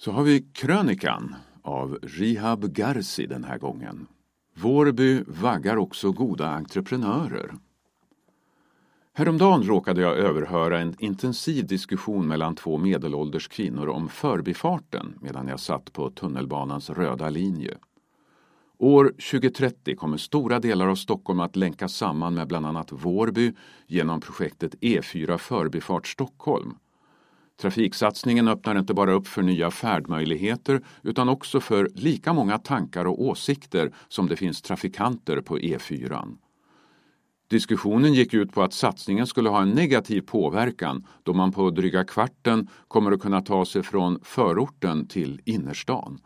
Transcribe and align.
Så 0.00 0.12
har 0.12 0.22
vi 0.22 0.40
krönikan 0.52 1.34
av 1.62 1.98
Rihab 2.02 2.64
Garsi 2.72 3.26
den 3.26 3.44
här 3.44 3.58
gången. 3.58 4.06
Vårby 4.54 5.22
vaggar 5.26 5.76
också 5.76 6.12
goda 6.12 6.48
entreprenörer. 6.48 7.54
Häromdagen 9.12 9.62
råkade 9.62 10.00
jag 10.00 10.16
överhöra 10.16 10.80
en 10.80 10.94
intensiv 10.98 11.66
diskussion 11.66 12.28
mellan 12.28 12.54
två 12.54 12.78
medelålders 12.78 13.48
kvinnor 13.48 13.88
om 13.88 14.08
förbifarten 14.08 15.18
medan 15.20 15.48
jag 15.48 15.60
satt 15.60 15.92
på 15.92 16.10
tunnelbanans 16.10 16.90
röda 16.90 17.28
linje. 17.28 17.78
År 18.78 19.04
2030 19.04 19.96
kommer 19.96 20.16
stora 20.16 20.60
delar 20.60 20.88
av 20.88 20.94
Stockholm 20.94 21.40
att 21.40 21.56
länkas 21.56 21.94
samman 21.94 22.34
med 22.34 22.48
bland 22.48 22.66
annat 22.66 22.92
Vårby 22.92 23.52
genom 23.86 24.20
projektet 24.20 24.74
E4 24.74 25.38
Förbifart 25.38 26.06
Stockholm. 26.06 26.74
Trafiksatsningen 27.60 28.48
öppnar 28.48 28.78
inte 28.78 28.94
bara 28.94 29.12
upp 29.12 29.26
för 29.26 29.42
nya 29.42 29.70
färdmöjligheter 29.70 30.82
utan 31.02 31.28
också 31.28 31.60
för 31.60 31.90
lika 31.94 32.32
många 32.32 32.58
tankar 32.58 33.04
och 33.04 33.22
åsikter 33.22 33.92
som 34.08 34.28
det 34.28 34.36
finns 34.36 34.62
trafikanter 34.62 35.40
på 35.40 35.58
E4. 35.58 36.36
Diskussionen 37.50 38.14
gick 38.14 38.34
ut 38.34 38.52
på 38.52 38.62
att 38.62 38.72
satsningen 38.72 39.26
skulle 39.26 39.48
ha 39.48 39.62
en 39.62 39.70
negativ 39.70 40.20
påverkan 40.20 41.06
då 41.22 41.32
man 41.32 41.52
på 41.52 41.70
dryga 41.70 42.04
kvarten 42.04 42.68
kommer 42.88 43.12
att 43.12 43.20
kunna 43.20 43.40
ta 43.40 43.64
sig 43.64 43.82
från 43.82 44.20
förorten 44.22 45.06
till 45.06 45.40
innerstan. 45.44 46.20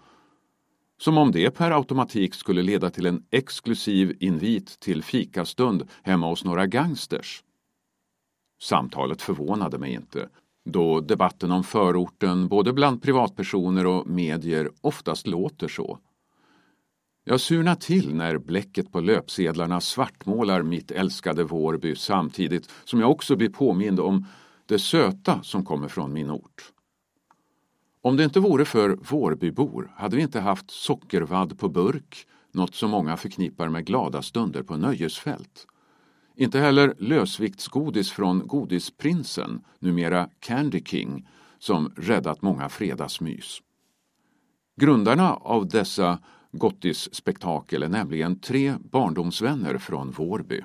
Som 0.98 1.18
om 1.18 1.32
det 1.32 1.50
per 1.50 1.70
automatik 1.70 2.34
skulle 2.34 2.62
leda 2.62 2.90
till 2.90 3.06
en 3.06 3.24
exklusiv 3.30 4.16
invit 4.20 4.80
till 4.80 5.02
fikastund 5.02 5.88
hemma 6.02 6.28
hos 6.28 6.44
några 6.44 6.66
gangsters. 6.66 7.42
Samtalet 8.62 9.22
förvånade 9.22 9.78
mig 9.78 9.92
inte, 9.92 10.28
då 10.64 11.00
debatten 11.00 11.50
om 11.50 11.64
förorten 11.64 12.48
både 12.48 12.72
bland 12.72 13.02
privatpersoner 13.02 13.86
och 13.86 14.06
medier 14.06 14.70
oftast 14.80 15.26
låter 15.26 15.68
så. 15.68 15.98
Jag 17.24 17.40
surnar 17.40 17.74
till 17.74 18.14
när 18.14 18.38
bläcket 18.38 18.92
på 18.92 19.00
löpsedlarna 19.00 19.80
svartmålar 19.80 20.62
mitt 20.62 20.90
älskade 20.90 21.44
Vårby 21.44 21.96
samtidigt 21.96 22.70
som 22.84 23.00
jag 23.00 23.10
också 23.10 23.36
blir 23.36 23.48
påmind 23.48 24.00
om 24.00 24.26
det 24.66 24.78
söta 24.78 25.42
som 25.42 25.64
kommer 25.64 25.88
från 25.88 26.12
min 26.12 26.30
ort. 26.30 26.72
Om 28.02 28.16
det 28.16 28.24
inte 28.24 28.40
vore 28.40 28.64
för 28.64 28.90
Vårbybor 29.10 29.92
hade 29.96 30.16
vi 30.16 30.22
inte 30.22 30.40
haft 30.40 30.70
sockervadd 30.70 31.58
på 31.58 31.68
burk, 31.68 32.26
något 32.52 32.74
som 32.74 32.90
många 32.90 33.16
förknippar 33.16 33.68
med 33.68 33.86
glada 33.86 34.22
stunder 34.22 34.62
på 34.62 34.76
nöjesfält. 34.76 35.66
Inte 36.42 36.58
heller 36.58 36.94
lösviktsgodis 36.98 38.10
från 38.10 38.46
Godisprinsen, 38.46 39.64
numera 39.78 40.28
Candy 40.40 40.82
King, 40.84 41.28
som 41.58 41.92
räddat 41.96 42.42
många 42.42 42.68
fredagsmys. 42.68 43.58
Grundarna 44.76 45.34
av 45.34 45.68
dessa 45.68 46.18
gottisspektakel 46.52 47.82
är 47.82 47.88
nämligen 47.88 48.40
tre 48.40 48.74
barndomsvänner 48.80 49.78
från 49.78 50.10
Vårby. 50.10 50.60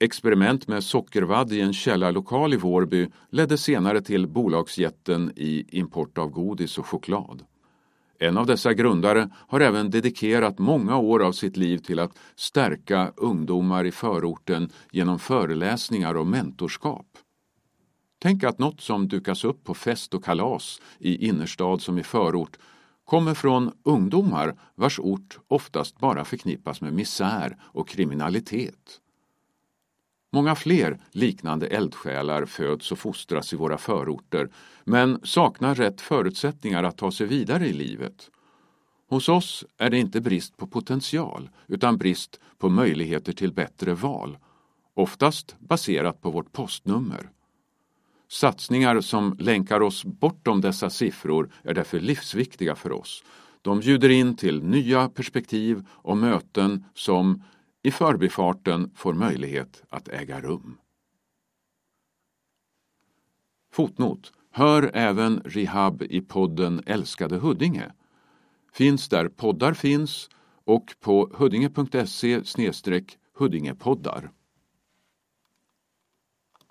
Experiment 0.00 0.68
med 0.68 0.84
sockervadd 0.84 1.52
i 1.52 1.60
en 1.60 1.72
källarlokal 1.72 2.54
i 2.54 2.56
Vårby 2.56 3.08
ledde 3.30 3.58
senare 3.58 4.02
till 4.02 4.26
bolagsjätten 4.26 5.32
i 5.36 5.78
import 5.78 6.18
av 6.18 6.30
godis 6.30 6.78
och 6.78 6.86
choklad. 6.86 7.44
En 8.22 8.36
av 8.36 8.46
dessa 8.46 8.74
grundare 8.74 9.30
har 9.48 9.60
även 9.60 9.90
dedikerat 9.90 10.58
många 10.58 10.96
år 10.96 11.22
av 11.22 11.32
sitt 11.32 11.56
liv 11.56 11.78
till 11.78 11.98
att 11.98 12.18
stärka 12.36 13.12
ungdomar 13.16 13.84
i 13.84 13.92
förorten 13.92 14.70
genom 14.92 15.18
föreläsningar 15.18 16.14
och 16.14 16.26
mentorskap. 16.26 17.06
Tänk 18.18 18.44
att 18.44 18.58
något 18.58 18.80
som 18.80 19.08
dukas 19.08 19.44
upp 19.44 19.64
på 19.64 19.74
fest 19.74 20.14
och 20.14 20.24
kalas 20.24 20.80
i 20.98 21.28
innerstad 21.28 21.82
som 21.82 21.98
i 21.98 22.02
förort 22.02 22.58
kommer 23.04 23.34
från 23.34 23.72
ungdomar 23.82 24.58
vars 24.74 24.98
ort 24.98 25.38
oftast 25.48 25.98
bara 25.98 26.24
förknippas 26.24 26.80
med 26.80 26.92
misär 26.92 27.56
och 27.62 27.88
kriminalitet. 27.88 29.01
Många 30.34 30.54
fler 30.54 30.98
liknande 31.10 31.66
eldsjälar 31.66 32.44
föds 32.44 32.92
och 32.92 32.98
fostras 32.98 33.52
i 33.52 33.56
våra 33.56 33.78
förorter 33.78 34.48
men 34.84 35.20
saknar 35.24 35.74
rätt 35.74 36.00
förutsättningar 36.00 36.84
att 36.84 36.98
ta 36.98 37.12
sig 37.12 37.26
vidare 37.26 37.68
i 37.68 37.72
livet. 37.72 38.30
Hos 39.08 39.28
oss 39.28 39.64
är 39.78 39.90
det 39.90 39.98
inte 39.98 40.20
brist 40.20 40.56
på 40.56 40.66
potential 40.66 41.50
utan 41.66 41.98
brist 41.98 42.40
på 42.58 42.68
möjligheter 42.68 43.32
till 43.32 43.52
bättre 43.52 43.94
val, 43.94 44.38
oftast 44.94 45.56
baserat 45.58 46.20
på 46.20 46.30
vårt 46.30 46.52
postnummer. 46.52 47.30
Satsningar 48.28 49.00
som 49.00 49.36
länkar 49.38 49.80
oss 49.80 50.04
bortom 50.04 50.60
dessa 50.60 50.90
siffror 50.90 51.50
är 51.62 51.74
därför 51.74 52.00
livsviktiga 52.00 52.74
för 52.74 52.92
oss. 52.92 53.24
De 53.62 53.80
bjuder 53.80 54.08
in 54.08 54.36
till 54.36 54.62
nya 54.62 55.08
perspektiv 55.08 55.86
och 55.90 56.16
möten 56.16 56.84
som 56.94 57.42
i 57.82 57.90
förbifarten 57.90 58.90
får 58.94 59.14
möjlighet 59.14 59.82
att 59.88 60.08
äga 60.08 60.40
rum. 60.40 60.78
Fotnot. 63.72 64.32
Hör 64.50 64.90
även 64.94 65.40
Rehab 65.44 66.02
i 66.02 66.20
podden 66.20 66.82
Älskade 66.86 67.36
Huddinge. 67.36 67.92
Finns 68.72 69.08
där 69.08 69.28
poddar 69.28 69.74
finns 69.74 70.28
och 70.64 70.94
på 71.00 71.30
huddinge.se 71.34 72.42
Huddingepoddar. 73.34 74.30